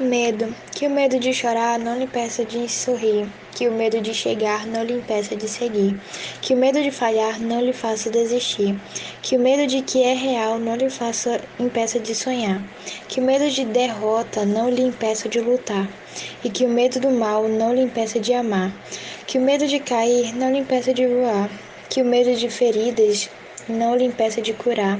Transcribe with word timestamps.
Medo. 0.00 0.54
Que 0.70 0.86
o 0.86 0.90
medo 0.90 1.18
de 1.18 1.34
chorar 1.34 1.76
não 1.76 1.98
lhe 1.98 2.04
impeça 2.04 2.44
de 2.44 2.68
sorrir. 2.68 3.28
Que 3.50 3.66
o 3.66 3.72
medo 3.72 4.00
de 4.00 4.14
chegar 4.14 4.64
não 4.64 4.84
lhe 4.84 4.92
impeça 4.92 5.34
de 5.34 5.48
seguir. 5.48 5.98
Que 6.40 6.54
o 6.54 6.56
medo 6.56 6.80
de 6.80 6.92
falhar 6.92 7.40
não 7.40 7.60
lhe 7.60 7.72
faça 7.72 8.08
desistir. 8.08 8.76
Que 9.20 9.36
o 9.36 9.40
medo 9.40 9.66
de 9.66 9.82
que 9.82 10.04
é 10.04 10.14
real 10.14 10.56
não 10.56 10.76
lhe 10.76 10.88
faça 10.88 11.40
impeça 11.58 11.98
de 11.98 12.14
sonhar. 12.14 12.62
Que 13.08 13.18
o 13.18 13.24
medo 13.24 13.50
de 13.50 13.64
derrota 13.64 14.44
não 14.44 14.70
lhe 14.70 14.82
impeça 14.82 15.28
de 15.28 15.40
lutar. 15.40 15.88
E 16.44 16.48
que 16.48 16.64
o 16.64 16.68
medo 16.68 17.00
do 17.00 17.10
mal 17.10 17.48
não 17.48 17.74
lhe 17.74 17.82
impeça 17.82 18.20
de 18.20 18.32
amar. 18.32 18.72
Que 19.26 19.36
o 19.36 19.42
medo 19.42 19.66
de 19.66 19.80
cair 19.80 20.32
não 20.32 20.52
lhe 20.52 20.58
impeça 20.58 20.94
de 20.94 21.08
voar. 21.08 21.50
Que 21.90 22.02
o 22.02 22.04
medo 22.04 22.36
de 22.36 22.48
feridas 22.48 23.28
não 23.68 23.94
lhe 23.94 24.04
impeça 24.04 24.40
de 24.40 24.52
curar, 24.52 24.98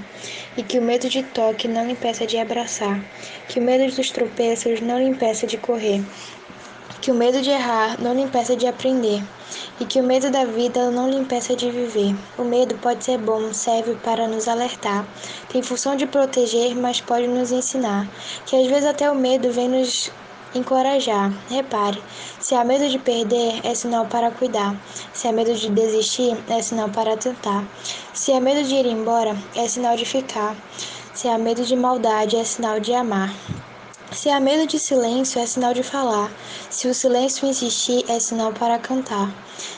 e 0.57 0.63
que 0.63 0.79
o 0.79 0.83
medo 0.83 1.09
de 1.09 1.23
toque 1.23 1.67
não 1.67 1.85
lhe 1.87 1.93
impeça 1.93 2.27
de 2.27 2.39
abraçar, 2.39 3.03
que 3.49 3.59
o 3.59 3.63
medo 3.63 3.95
dos 3.95 4.11
tropeços 4.11 4.81
não 4.81 4.99
lhe 4.99 5.07
impeça 5.07 5.47
de 5.47 5.57
correr, 5.57 6.03
que 7.01 7.11
o 7.11 7.15
medo 7.15 7.41
de 7.41 7.51
errar 7.51 8.01
não 8.01 8.15
lhe 8.15 8.23
impeça 8.23 8.57
de 8.57 8.67
aprender, 8.67 9.23
e 9.81 9.85
que 9.85 10.01
o 10.01 10.05
medo 10.05 10.31
da 10.31 10.45
vida 10.45 10.91
não 10.91 11.09
lhe 11.09 11.17
impeça 11.17 11.55
de 11.55 11.71
viver. 11.71 12.15
O 12.37 12.45
medo 12.45 12.75
pode 12.77 13.05
ser 13.05 13.19
bom, 13.19 13.53
serve 13.53 13.95
para 13.97 14.27
nos 14.27 14.49
alertar, 14.49 15.07
tem 15.49 15.63
função 15.63 15.97
de 15.97 16.07
proteger, 16.07 16.75
mas 16.77 17.01
pode 17.01 17.27
nos 17.27 17.53
ensinar, 17.53 18.09
que 18.47 18.57
às 18.57 18.67
vezes 18.67 18.87
até 18.87 19.11
o 19.11 19.15
medo 19.15 19.51
vem 19.51 19.69
nos 19.69 20.11
encorajar. 20.55 21.33
Repare, 21.51 22.03
se 22.41 22.55
há 22.55 22.65
medo 22.65 22.89
de 22.89 22.99
perder, 22.99 23.61
é 23.65 23.75
sinal 23.75 24.07
para 24.07 24.31
cuidar. 24.31 24.77
Se 25.13 25.29
há 25.29 25.33
medo 25.33 25.55
de 25.55 25.69
desistir, 25.71 26.37
é 26.49 26.63
sinal 26.63 26.89
para 26.91 27.17
tentar. 27.17 27.65
Se 28.13 28.33
há 28.33 28.41
medo 28.41 28.63
de 28.63 28.75
ir 28.75 28.87
embora, 28.87 29.37
é 29.55 29.69
sinal 29.69 29.97
de 29.97 30.05
ficar. 30.05 30.57
Se 31.15 31.29
há 31.29 31.37
medo 31.39 31.65
de 31.65 31.77
maldade, 31.77 32.37
é 32.37 32.45
sinal 32.45 32.81
de 32.81 32.95
amar. 32.95 33.35
Se 34.11 34.31
há 34.31 34.41
medo 34.41 34.67
de 34.67 34.79
silêncio, 34.79 35.39
é 35.39 35.47
sinal 35.47 35.75
de 35.75 35.83
falar. 35.83 36.33
Se 36.71 36.89
o 36.89 36.95
silêncio 36.95 37.47
insistir, 37.47 38.05
é 38.09 38.19
sinal 38.19 38.53
para 38.53 38.79
cantar. 38.79 39.31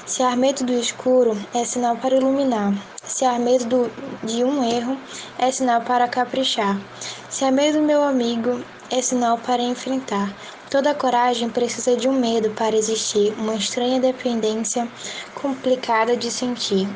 Se 0.06 0.22
há 0.22 0.36
medo 0.36 0.64
do 0.64 0.72
escuro, 0.72 1.36
é 1.52 1.64
sinal 1.64 1.96
para 1.96 2.14
iluminar. 2.14 2.72
Se 3.04 3.24
há 3.24 3.38
medo 3.40 3.64
do, 3.64 3.92
de 4.22 4.44
um 4.44 4.62
erro, 4.62 4.96
é 5.36 5.50
sinal 5.50 5.80
para 5.80 6.06
caprichar. 6.06 6.80
Se 7.28 7.44
há 7.44 7.50
medo, 7.50 7.82
meu 7.82 8.02
amigo, 8.04 8.64
é 8.88 9.02
sinal 9.02 9.36
para 9.36 9.62
enfrentar. 9.62 10.32
Toda 10.70 10.94
coragem 10.94 11.50
precisa 11.50 11.96
de 11.96 12.08
um 12.08 12.12
medo 12.12 12.50
para 12.50 12.76
existir, 12.76 13.34
uma 13.36 13.56
estranha 13.56 13.98
dependência 13.98 14.88
complicada 15.34 16.16
de 16.16 16.30
sentir. 16.30 16.88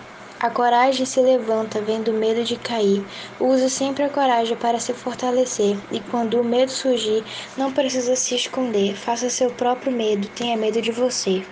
A 0.44 0.50
coragem 0.50 1.06
se 1.06 1.22
levanta 1.22 1.80
vendo 1.80 2.08
o 2.10 2.12
medo 2.12 2.44
de 2.44 2.58
cair. 2.58 3.02
Use 3.40 3.70
sempre 3.70 4.02
a 4.02 4.10
coragem 4.10 4.54
para 4.54 4.78
se 4.78 4.92
fortalecer 4.92 5.74
e 5.90 6.00
quando 6.00 6.38
o 6.38 6.44
medo 6.44 6.70
surgir, 6.70 7.24
não 7.56 7.72
precisa 7.72 8.14
se 8.14 8.34
esconder. 8.34 8.94
Faça 8.94 9.30
seu 9.30 9.50
próprio 9.54 9.90
medo, 9.90 10.28
tenha 10.36 10.54
medo 10.54 10.82
de 10.82 10.92
você. 10.92 11.42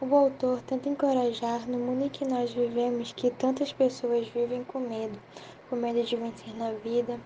O 0.00 0.16
autor 0.16 0.62
tenta 0.62 0.88
encorajar 0.88 1.68
no 1.68 1.76
mundo 1.76 2.06
em 2.06 2.08
que 2.08 2.24
nós 2.24 2.50
vivemos 2.50 3.12
que 3.12 3.28
tantas 3.28 3.74
pessoas 3.74 4.26
vivem 4.28 4.64
com 4.64 4.80
medo, 4.80 5.20
com 5.68 5.76
medo 5.76 6.02
de 6.02 6.16
vencer 6.16 6.56
na 6.56 6.72
vida, 6.72 7.20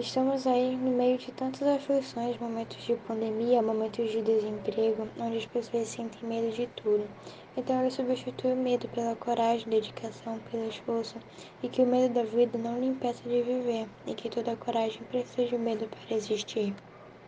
Estamos 0.00 0.46
aí 0.46 0.76
no 0.76 0.92
meio 0.92 1.18
de 1.18 1.30
tantas 1.30 1.60
aflições, 1.60 2.38
momentos 2.38 2.82
de 2.86 2.94
pandemia, 3.06 3.60
momentos 3.60 4.10
de 4.10 4.22
desemprego, 4.22 5.06
onde 5.20 5.36
as 5.36 5.44
pessoas 5.44 5.88
sentem 5.88 6.26
medo 6.26 6.50
de 6.56 6.66
tudo. 6.68 7.06
Então 7.54 7.78
ela 7.78 7.90
substitui 7.90 8.52
o 8.52 8.56
medo 8.56 8.88
pela 8.88 9.14
coragem, 9.14 9.68
dedicação, 9.68 10.38
pelo 10.50 10.66
esforço, 10.66 11.18
e 11.62 11.68
que 11.68 11.82
o 11.82 11.86
medo 11.86 12.14
da 12.14 12.22
vida 12.22 12.56
não 12.56 12.80
lhe 12.80 12.86
impeça 12.86 13.28
de 13.28 13.42
viver, 13.42 13.86
e 14.06 14.14
que 14.14 14.30
toda 14.30 14.56
coragem 14.56 15.02
precisa 15.02 15.46
de 15.46 15.58
medo 15.58 15.86
para 15.86 16.16
existir. 16.16 16.74